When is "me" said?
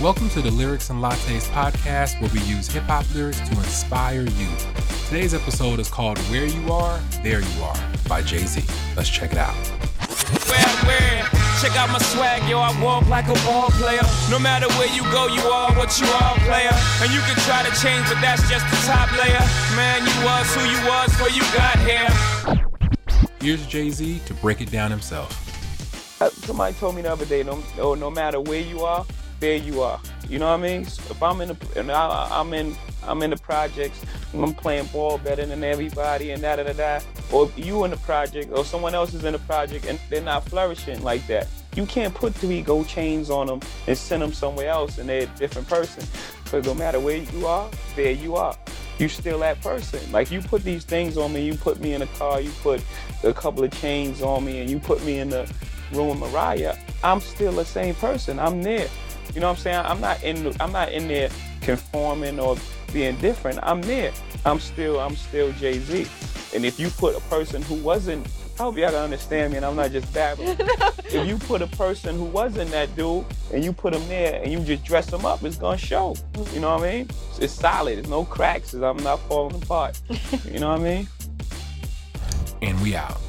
26.94-27.02, 51.32-51.44, 51.78-51.94, 54.44-54.60, 55.04-55.20, 69.52-69.58